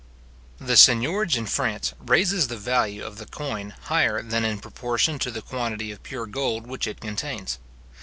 The 0.57 0.77
seignorage 0.77 1.37
in 1.37 1.45
France 1.45 1.93
raises 2.03 2.47
the 2.47 2.57
value 2.57 3.05
of 3.05 3.19
the 3.19 3.27
coin 3.27 3.75
higher 3.81 4.23
than 4.23 4.43
in 4.43 4.57
proportion 4.57 5.19
to 5.19 5.29
the 5.29 5.43
quantity 5.43 5.91
of 5.91 6.01
pure 6.01 6.25
gold 6.25 6.65
which 6.65 6.87
it 6.87 6.99
contains. 6.99 7.59